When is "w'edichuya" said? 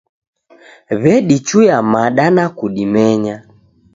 1.01-1.77